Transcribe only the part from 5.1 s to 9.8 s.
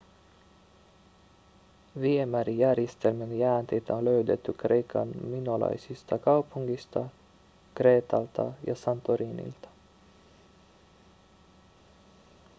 minolaisista kaupungeista kreetalta ja santorinilta